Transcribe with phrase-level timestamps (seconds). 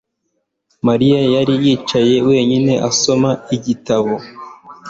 [0.87, 4.13] Mariya yari yicaye wenyine, asoma igitabo.